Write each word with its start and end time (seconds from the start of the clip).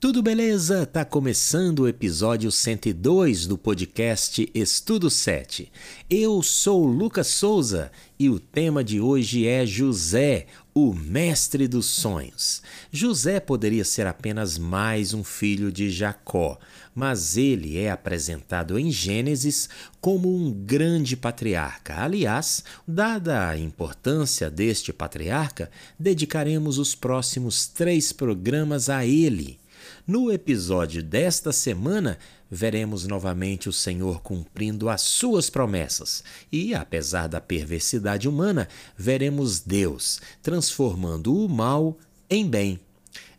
Tudo 0.00 0.22
beleza? 0.22 0.86
Tá 0.86 1.04
começando 1.04 1.80
o 1.80 1.88
episódio 1.88 2.50
102 2.50 3.46
do 3.46 3.58
podcast 3.58 4.50
Estudo 4.54 5.10
7. 5.10 5.70
Eu 6.08 6.42
sou 6.42 6.86
Lucas 6.86 7.26
Souza 7.26 7.92
e 8.18 8.30
o 8.30 8.40
tema 8.40 8.82
de 8.82 8.98
hoje 8.98 9.46
é 9.46 9.66
José, 9.66 10.46
o 10.72 10.94
mestre 10.94 11.68
dos 11.68 11.84
sonhos. 11.84 12.62
José 12.90 13.40
poderia 13.40 13.84
ser 13.84 14.06
apenas 14.06 14.56
mais 14.56 15.12
um 15.12 15.22
filho 15.22 15.70
de 15.70 15.90
Jacó, 15.90 16.58
mas 16.94 17.36
ele 17.36 17.76
é 17.76 17.90
apresentado 17.90 18.78
em 18.78 18.90
Gênesis 18.90 19.68
como 20.00 20.34
um 20.34 20.50
grande 20.50 21.14
patriarca. 21.14 22.02
Aliás, 22.02 22.64
dada 22.88 23.50
a 23.50 23.58
importância 23.58 24.50
deste 24.50 24.94
patriarca, 24.94 25.70
dedicaremos 25.98 26.78
os 26.78 26.94
próximos 26.94 27.66
três 27.66 28.14
programas 28.14 28.88
a 28.88 29.04
ele. 29.04 29.59
No 30.06 30.32
episódio 30.32 31.02
desta 31.02 31.52
semana, 31.52 32.18
veremos 32.50 33.06
novamente 33.06 33.68
o 33.68 33.72
Senhor 33.72 34.20
cumprindo 34.22 34.88
as 34.88 35.02
suas 35.02 35.48
promessas 35.48 36.24
e, 36.50 36.74
apesar 36.74 37.28
da 37.28 37.40
perversidade 37.40 38.28
humana, 38.28 38.68
veremos 38.96 39.60
Deus 39.60 40.20
transformando 40.42 41.34
o 41.34 41.48
mal 41.48 41.96
em 42.28 42.48
bem. 42.48 42.80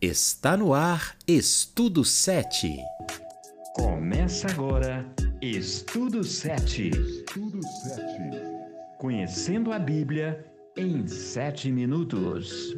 Está 0.00 0.56
no 0.56 0.74
ar 0.74 1.16
Estudo 1.26 2.04
7. 2.04 2.76
Começa 3.74 4.48
agora 4.50 5.06
Estudo 5.40 6.22
7. 6.22 6.90
Estudo 6.90 7.60
7. 7.62 8.02
Conhecendo 8.98 9.72
a 9.72 9.78
Bíblia 9.78 10.44
em 10.76 11.06
7 11.06 11.70
minutos. 11.70 12.76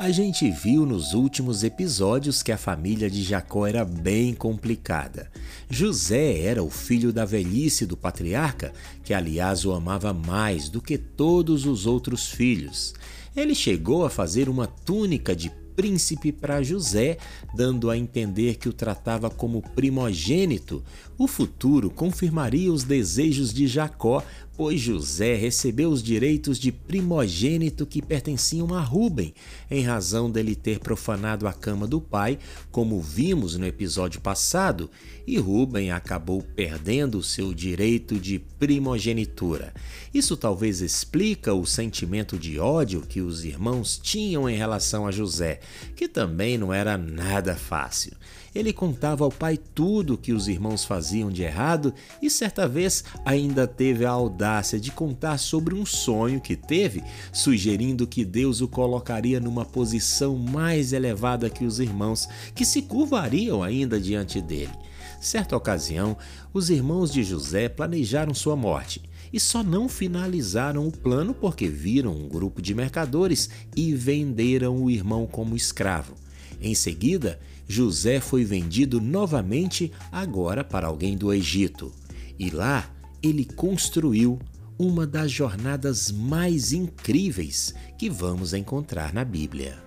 A 0.00 0.12
gente 0.12 0.48
viu 0.48 0.86
nos 0.86 1.12
últimos 1.12 1.64
episódios 1.64 2.40
que 2.40 2.52
a 2.52 2.56
família 2.56 3.10
de 3.10 3.20
Jacó 3.24 3.66
era 3.66 3.84
bem 3.84 4.32
complicada. 4.32 5.28
José 5.68 6.42
era 6.42 6.62
o 6.62 6.70
filho 6.70 7.12
da 7.12 7.24
velhice 7.24 7.84
do 7.84 7.96
patriarca, 7.96 8.72
que 9.02 9.12
aliás 9.12 9.64
o 9.64 9.72
amava 9.72 10.12
mais 10.12 10.68
do 10.68 10.80
que 10.80 10.96
todos 10.96 11.66
os 11.66 11.84
outros 11.84 12.28
filhos. 12.30 12.94
Ele 13.34 13.56
chegou 13.56 14.06
a 14.06 14.10
fazer 14.10 14.48
uma 14.48 14.68
túnica 14.68 15.34
de 15.34 15.50
príncipe 15.78 16.32
para 16.32 16.60
José, 16.60 17.18
dando 17.54 17.88
a 17.88 17.96
entender 17.96 18.56
que 18.56 18.68
o 18.68 18.72
tratava 18.72 19.30
como 19.30 19.62
primogênito. 19.62 20.82
O 21.16 21.28
futuro 21.28 21.88
confirmaria 21.88 22.72
os 22.72 22.82
desejos 22.82 23.52
de 23.52 23.68
Jacó, 23.68 24.22
pois 24.58 24.80
José 24.80 25.36
recebeu 25.36 25.88
os 25.88 26.02
direitos 26.02 26.58
de 26.58 26.72
primogênito 26.72 27.86
que 27.86 28.02
pertenciam 28.02 28.74
a 28.74 28.80
Ruben, 28.80 29.32
em 29.70 29.84
razão 29.84 30.28
dele 30.28 30.56
ter 30.56 30.80
profanado 30.80 31.46
a 31.46 31.52
cama 31.52 31.86
do 31.86 32.00
pai, 32.00 32.40
como 32.72 33.00
vimos 33.00 33.56
no 33.56 33.64
episódio 33.64 34.20
passado, 34.20 34.90
e 35.24 35.38
Ruben 35.38 35.92
acabou 35.92 36.42
perdendo 36.42 37.22
seu 37.22 37.54
direito 37.54 38.16
de 38.18 38.40
primogenitura. 38.58 39.72
Isso 40.12 40.36
talvez 40.36 40.80
explica 40.80 41.54
o 41.54 41.64
sentimento 41.64 42.36
de 42.36 42.58
ódio 42.58 43.02
que 43.02 43.20
os 43.20 43.44
irmãos 43.44 43.96
tinham 43.96 44.50
em 44.50 44.56
relação 44.56 45.06
a 45.06 45.12
José, 45.12 45.60
que 45.94 46.08
também 46.08 46.58
não 46.58 46.74
era 46.74 46.98
nada 46.98 47.54
fácil. 47.54 48.12
Ele 48.54 48.72
contava 48.72 49.24
ao 49.24 49.30
pai 49.30 49.56
tudo 49.56 50.14
o 50.14 50.18
que 50.18 50.32
os 50.32 50.48
irmãos 50.48 50.84
faziam 50.84 51.30
de 51.30 51.42
errado 51.42 51.92
e 52.20 52.30
certa 52.30 52.66
vez 52.66 53.04
ainda 53.24 53.66
teve 53.66 54.04
a 54.04 54.10
audácia 54.10 54.80
de 54.80 54.90
contar 54.90 55.38
sobre 55.38 55.74
um 55.74 55.84
sonho 55.84 56.40
que 56.40 56.56
teve, 56.56 57.02
sugerindo 57.32 58.06
que 58.06 58.24
Deus 58.24 58.60
o 58.60 58.68
colocaria 58.68 59.38
numa 59.38 59.64
posição 59.64 60.36
mais 60.36 60.92
elevada 60.92 61.50
que 61.50 61.64
os 61.64 61.78
irmãos, 61.78 62.28
que 62.54 62.64
se 62.64 62.82
curvariam 62.82 63.62
ainda 63.62 64.00
diante 64.00 64.40
dele. 64.40 64.72
Certa 65.20 65.56
ocasião, 65.56 66.16
os 66.52 66.70
irmãos 66.70 67.12
de 67.12 67.24
José 67.24 67.68
planejaram 67.68 68.32
sua 68.32 68.54
morte 68.54 69.02
e 69.32 69.38
só 69.38 69.62
não 69.62 69.88
finalizaram 69.88 70.86
o 70.86 70.92
plano 70.92 71.34
porque 71.34 71.68
viram 71.68 72.12
um 72.12 72.28
grupo 72.28 72.62
de 72.62 72.74
mercadores 72.74 73.50
e 73.76 73.94
venderam 73.94 74.76
o 74.76 74.90
irmão 74.90 75.26
como 75.26 75.56
escravo. 75.56 76.14
Em 76.60 76.74
seguida, 76.74 77.38
José 77.66 78.20
foi 78.20 78.44
vendido 78.44 79.00
novamente, 79.00 79.92
agora 80.10 80.64
para 80.64 80.86
alguém 80.86 81.16
do 81.16 81.32
Egito. 81.32 81.92
E 82.38 82.50
lá 82.50 82.88
ele 83.22 83.44
construiu 83.44 84.38
uma 84.78 85.06
das 85.06 85.30
jornadas 85.30 86.10
mais 86.10 86.72
incríveis 86.72 87.74
que 87.98 88.08
vamos 88.08 88.54
encontrar 88.54 89.12
na 89.12 89.24
Bíblia. 89.24 89.82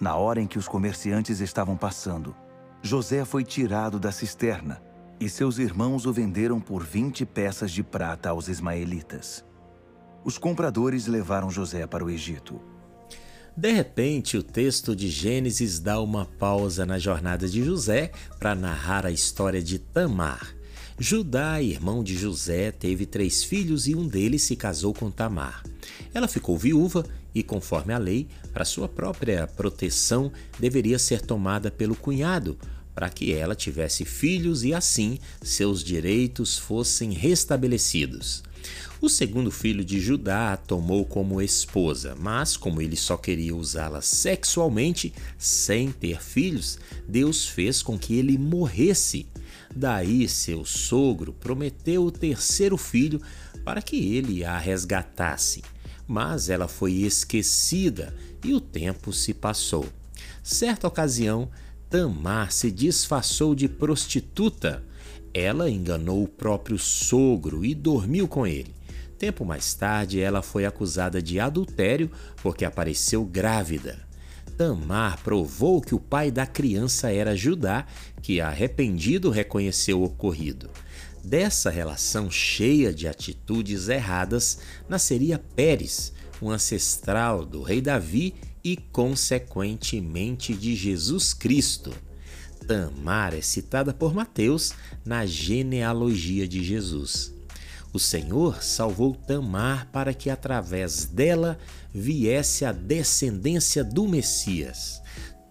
Na 0.00 0.14
hora 0.14 0.40
em 0.40 0.46
que 0.46 0.58
os 0.58 0.68
comerciantes 0.68 1.40
estavam 1.40 1.76
passando, 1.76 2.34
José 2.82 3.24
foi 3.24 3.42
tirado 3.42 3.98
da 3.98 4.12
cisterna 4.12 4.80
e 5.18 5.28
seus 5.28 5.58
irmãos 5.58 6.06
o 6.06 6.12
venderam 6.12 6.60
por 6.60 6.84
20 6.84 7.24
peças 7.26 7.70
de 7.70 7.82
prata 7.82 8.30
aos 8.30 8.48
ismaelitas. 8.48 9.44
Os 10.24 10.38
compradores 10.38 11.06
levaram 11.06 11.50
José 11.50 11.86
para 11.86 12.04
o 12.04 12.10
Egito. 12.10 12.60
De 13.56 13.72
repente, 13.72 14.36
o 14.36 14.42
texto 14.42 14.94
de 14.94 15.08
Gênesis 15.08 15.78
dá 15.78 15.98
uma 15.98 16.26
pausa 16.26 16.84
na 16.84 16.98
jornada 16.98 17.48
de 17.48 17.64
José 17.64 18.12
para 18.38 18.54
narrar 18.54 19.06
a 19.06 19.10
história 19.10 19.62
de 19.62 19.78
Tamar. 19.78 20.54
Judá, 20.98 21.62
irmão 21.62 22.04
de 22.04 22.14
José, 22.18 22.70
teve 22.70 23.06
três 23.06 23.42
filhos 23.42 23.88
e 23.88 23.94
um 23.94 24.06
deles 24.06 24.42
se 24.42 24.56
casou 24.56 24.92
com 24.92 25.10
Tamar. 25.10 25.64
Ela 26.12 26.28
ficou 26.28 26.58
viúva 26.58 27.06
e, 27.34 27.42
conforme 27.42 27.94
a 27.94 27.98
lei, 27.98 28.28
para 28.52 28.66
sua 28.66 28.88
própria 28.88 29.46
proteção, 29.46 30.30
deveria 30.58 30.98
ser 30.98 31.22
tomada 31.22 31.70
pelo 31.70 31.96
cunhado, 31.96 32.58
para 32.94 33.08
que 33.08 33.32
ela 33.32 33.54
tivesse 33.54 34.04
filhos 34.04 34.64
e 34.64 34.74
assim 34.74 35.18
seus 35.40 35.82
direitos 35.82 36.58
fossem 36.58 37.12
restabelecidos. 37.12 38.42
O 38.98 39.10
segundo 39.10 39.50
filho 39.50 39.84
de 39.84 40.00
Judá 40.00 40.54
a 40.54 40.56
tomou 40.56 41.04
como 41.04 41.42
esposa, 41.42 42.16
mas 42.18 42.56
como 42.56 42.80
ele 42.80 42.96
só 42.96 43.14
queria 43.18 43.54
usá-la 43.54 44.00
sexualmente, 44.00 45.12
sem 45.38 45.92
ter 45.92 46.22
filhos, 46.22 46.78
Deus 47.06 47.46
fez 47.46 47.82
com 47.82 47.98
que 47.98 48.14
ele 48.14 48.38
morresse. 48.38 49.26
Daí 49.74 50.26
seu 50.26 50.64
sogro 50.64 51.34
prometeu 51.34 52.04
o 52.06 52.10
terceiro 52.10 52.78
filho 52.78 53.20
para 53.66 53.82
que 53.82 54.16
ele 54.16 54.42
a 54.42 54.56
resgatasse. 54.56 55.62
Mas 56.08 56.48
ela 56.48 56.66
foi 56.66 56.92
esquecida 56.92 58.16
e 58.42 58.54
o 58.54 58.60
tempo 58.60 59.12
se 59.12 59.34
passou. 59.34 59.84
Certa 60.42 60.88
ocasião, 60.88 61.50
Tamar 61.90 62.50
se 62.50 62.70
disfarçou 62.70 63.54
de 63.54 63.68
prostituta. 63.68 64.82
Ela 65.34 65.68
enganou 65.68 66.22
o 66.22 66.28
próprio 66.28 66.78
sogro 66.78 67.62
e 67.62 67.74
dormiu 67.74 68.26
com 68.26 68.46
ele. 68.46 68.74
Tempo 69.18 69.44
mais 69.44 69.72
tarde, 69.72 70.20
ela 70.20 70.42
foi 70.42 70.66
acusada 70.66 71.22
de 71.22 71.40
adultério 71.40 72.10
porque 72.42 72.64
apareceu 72.64 73.24
grávida. 73.24 74.06
Tamar 74.56 75.22
provou 75.22 75.80
que 75.80 75.94
o 75.94 76.00
pai 76.00 76.30
da 76.30 76.46
criança 76.46 77.10
era 77.10 77.36
Judá, 77.36 77.86
que 78.22 78.40
arrependido 78.40 79.30
reconheceu 79.30 80.00
o 80.00 80.04
ocorrido. 80.04 80.70
Dessa 81.22 81.70
relação 81.70 82.30
cheia 82.30 82.92
de 82.92 83.08
atitudes 83.08 83.88
erradas 83.88 84.58
nasceria 84.88 85.38
Pérez, 85.38 86.12
um 86.40 86.50
ancestral 86.50 87.44
do 87.44 87.62
rei 87.62 87.80
Davi 87.80 88.34
e, 88.62 88.76
consequentemente, 88.76 90.54
de 90.54 90.74
Jesus 90.74 91.34
Cristo. 91.34 91.92
Tamar 92.66 93.34
é 93.34 93.40
citada 93.40 93.92
por 93.92 94.14
Mateus 94.14 94.72
na 95.04 95.26
genealogia 95.26 96.48
de 96.48 96.64
Jesus. 96.64 97.35
O 97.96 97.98
Senhor 97.98 98.62
salvou 98.62 99.14
Tamar 99.14 99.88
para 99.90 100.12
que 100.12 100.28
através 100.28 101.06
dela 101.06 101.58
viesse 101.94 102.62
a 102.62 102.70
descendência 102.70 103.82
do 103.82 104.06
Messias. 104.06 105.00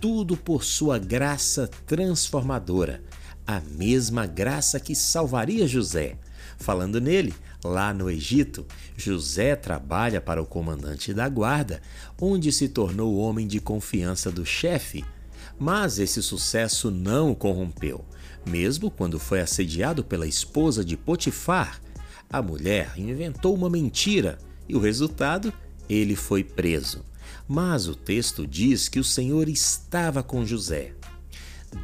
Tudo 0.00 0.36
por 0.36 0.64
sua 0.64 0.98
graça 0.98 1.70
transformadora, 1.86 3.00
a 3.46 3.60
mesma 3.60 4.26
graça 4.26 4.80
que 4.80 4.92
salvaria 4.92 5.68
José. 5.68 6.18
Falando 6.58 7.00
nele, 7.00 7.32
lá 7.62 7.94
no 7.94 8.10
Egito, 8.10 8.66
José 8.96 9.54
trabalha 9.54 10.20
para 10.20 10.42
o 10.42 10.46
comandante 10.46 11.14
da 11.14 11.28
guarda, 11.28 11.80
onde 12.20 12.50
se 12.50 12.68
tornou 12.68 13.18
homem 13.18 13.46
de 13.46 13.60
confiança 13.60 14.32
do 14.32 14.44
chefe. 14.44 15.04
Mas 15.56 16.00
esse 16.00 16.20
sucesso 16.20 16.90
não 16.90 17.30
o 17.30 17.36
corrompeu. 17.36 18.04
Mesmo 18.44 18.90
quando 18.90 19.20
foi 19.20 19.40
assediado 19.40 20.02
pela 20.02 20.26
esposa 20.26 20.84
de 20.84 20.96
Potifar, 20.96 21.80
a 22.32 22.40
mulher 22.40 22.94
inventou 22.96 23.54
uma 23.54 23.68
mentira 23.68 24.38
e 24.66 24.74
o 24.74 24.80
resultado? 24.80 25.52
Ele 25.88 26.16
foi 26.16 26.42
preso. 26.42 27.04
Mas 27.46 27.86
o 27.86 27.94
texto 27.94 28.46
diz 28.46 28.88
que 28.88 28.98
o 28.98 29.04
Senhor 29.04 29.48
estava 29.50 30.22
com 30.22 30.46
José. 30.46 30.94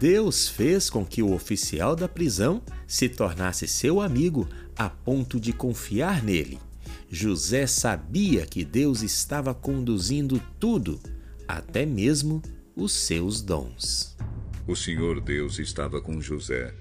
Deus 0.00 0.48
fez 0.48 0.88
com 0.88 1.04
que 1.04 1.22
o 1.22 1.34
oficial 1.34 1.94
da 1.94 2.08
prisão 2.08 2.62
se 2.86 3.08
tornasse 3.08 3.66
seu 3.66 4.00
amigo 4.00 4.48
a 4.76 4.88
ponto 4.88 5.38
de 5.38 5.52
confiar 5.52 6.22
nele. 6.22 6.58
José 7.10 7.66
sabia 7.66 8.46
que 8.46 8.64
Deus 8.64 9.02
estava 9.02 9.54
conduzindo 9.54 10.40
tudo, 10.58 11.00
até 11.46 11.84
mesmo 11.84 12.42
os 12.76 12.92
seus 12.92 13.42
dons. 13.42 14.16
O 14.66 14.76
Senhor 14.76 15.20
Deus 15.20 15.58
estava 15.58 16.00
com 16.00 16.20
José. 16.20 16.74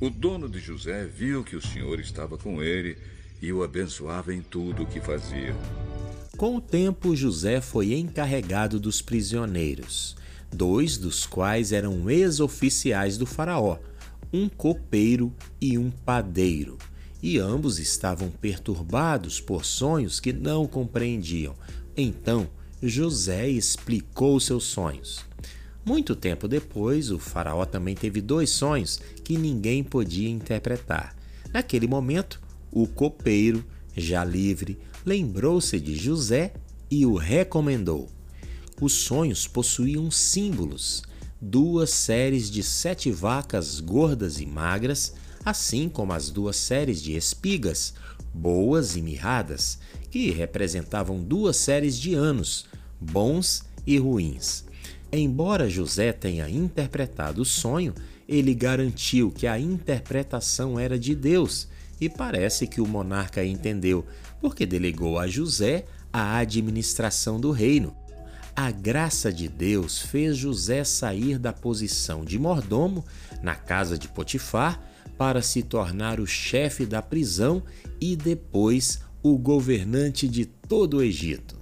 O 0.00 0.10
dono 0.10 0.48
de 0.48 0.58
José 0.58 1.06
viu 1.06 1.44
que 1.44 1.54
o 1.54 1.62
Senhor 1.62 2.00
estava 2.00 2.36
com 2.36 2.62
ele 2.62 2.96
e 3.44 3.52
o 3.52 3.62
abençoava 3.62 4.32
em 4.34 4.40
tudo 4.40 4.84
o 4.84 4.86
que 4.86 5.00
fazia. 5.00 5.54
Com 6.36 6.56
o 6.56 6.60
tempo, 6.60 7.14
José 7.14 7.60
foi 7.60 7.92
encarregado 7.92 8.80
dos 8.80 9.02
prisioneiros, 9.02 10.16
dois 10.50 10.96
dos 10.96 11.26
quais 11.26 11.70
eram 11.70 12.08
ex-oficiais 12.08 13.18
do 13.18 13.26
Faraó, 13.26 13.78
um 14.32 14.48
copeiro 14.48 15.30
e 15.60 15.76
um 15.76 15.90
padeiro, 15.90 16.78
e 17.22 17.38
ambos 17.38 17.78
estavam 17.78 18.30
perturbados 18.30 19.40
por 19.40 19.64
sonhos 19.64 20.18
que 20.18 20.32
não 20.32 20.66
compreendiam. 20.66 21.54
Então, 21.94 22.48
José 22.82 23.48
explicou 23.48 24.40
seus 24.40 24.64
sonhos. 24.64 25.24
Muito 25.84 26.16
tempo 26.16 26.48
depois, 26.48 27.10
o 27.10 27.18
Faraó 27.18 27.66
também 27.66 27.94
teve 27.94 28.22
dois 28.22 28.48
sonhos 28.48 29.00
que 29.22 29.36
ninguém 29.36 29.84
podia 29.84 30.30
interpretar. 30.30 31.14
Naquele 31.52 31.86
momento, 31.86 32.40
o 32.74 32.88
copeiro, 32.88 33.64
já 33.96 34.24
livre, 34.24 34.76
lembrou-se 35.06 35.78
de 35.78 35.94
José 35.94 36.52
e 36.90 37.06
o 37.06 37.14
recomendou. 37.14 38.08
Os 38.80 38.92
sonhos 38.92 39.46
possuíam 39.46 40.10
símbolos, 40.10 41.04
duas 41.40 41.90
séries 41.90 42.50
de 42.50 42.64
sete 42.64 43.12
vacas 43.12 43.78
gordas 43.78 44.40
e 44.40 44.46
magras, 44.46 45.14
assim 45.44 45.88
como 45.88 46.12
as 46.12 46.30
duas 46.30 46.56
séries 46.56 47.00
de 47.00 47.14
espigas, 47.14 47.94
boas 48.34 48.96
e 48.96 49.02
mirradas, 49.02 49.78
que 50.10 50.32
representavam 50.32 51.22
duas 51.22 51.56
séries 51.56 51.96
de 51.96 52.14
anos, 52.14 52.66
bons 53.00 53.64
e 53.86 53.96
ruins. 53.98 54.64
Embora 55.12 55.70
José 55.70 56.12
tenha 56.12 56.50
interpretado 56.50 57.42
o 57.42 57.44
sonho, 57.44 57.94
ele 58.28 58.52
garantiu 58.52 59.30
que 59.30 59.46
a 59.46 59.60
interpretação 59.60 60.76
era 60.76 60.98
de 60.98 61.14
Deus 61.14 61.68
e 62.00 62.08
parece 62.08 62.66
que 62.66 62.80
o 62.80 62.86
monarca 62.86 63.44
entendeu, 63.44 64.06
porque 64.40 64.66
delegou 64.66 65.18
a 65.18 65.26
José 65.26 65.84
a 66.12 66.36
administração 66.36 67.40
do 67.40 67.50
reino. 67.50 67.96
A 68.56 68.70
graça 68.70 69.32
de 69.32 69.48
Deus 69.48 70.00
fez 70.00 70.36
José 70.36 70.84
sair 70.84 71.38
da 71.38 71.52
posição 71.52 72.24
de 72.24 72.38
mordomo 72.38 73.04
na 73.42 73.56
casa 73.56 73.98
de 73.98 74.06
Potifar 74.06 74.80
para 75.18 75.42
se 75.42 75.62
tornar 75.62 76.20
o 76.20 76.26
chefe 76.26 76.86
da 76.86 77.02
prisão 77.02 77.62
e 78.00 78.14
depois 78.14 79.00
o 79.22 79.36
governante 79.36 80.28
de 80.28 80.44
todo 80.44 80.98
o 80.98 81.02
Egito. 81.02 81.56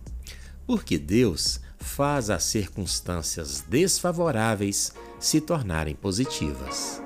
Porque 0.67 0.99
Deus 0.99 1.61
faz 1.79 2.31
as 2.31 2.45
circunstâncias 2.45 3.65
desfavoráveis 3.69 4.93
se 5.19 5.41
tornarem 5.41 5.95
positivas. 5.95 7.03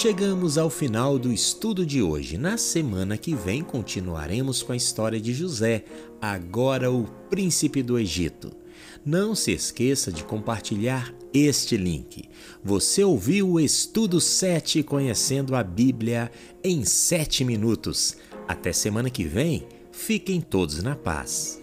Chegamos 0.00 0.56
ao 0.56 0.70
final 0.70 1.18
do 1.18 1.32
estudo 1.32 1.84
de 1.84 2.00
hoje. 2.00 2.38
Na 2.38 2.56
semana 2.56 3.18
que 3.18 3.34
vem 3.34 3.64
continuaremos 3.64 4.62
com 4.62 4.70
a 4.70 4.76
história 4.76 5.20
de 5.20 5.34
José, 5.34 5.84
agora 6.20 6.88
o 6.88 7.02
príncipe 7.28 7.82
do 7.82 7.98
Egito. 7.98 8.52
Não 9.04 9.34
se 9.34 9.50
esqueça 9.50 10.12
de 10.12 10.22
compartilhar 10.22 11.12
este 11.34 11.76
link. 11.76 12.28
Você 12.62 13.02
ouviu 13.02 13.50
o 13.50 13.60
Estudo 13.60 14.20
7 14.20 14.84
Conhecendo 14.84 15.56
a 15.56 15.64
Bíblia 15.64 16.30
em 16.62 16.84
7 16.84 17.44
minutos. 17.44 18.16
Até 18.46 18.72
semana 18.72 19.10
que 19.10 19.24
vem. 19.24 19.66
Fiquem 19.90 20.40
todos 20.40 20.80
na 20.80 20.94
paz. 20.94 21.60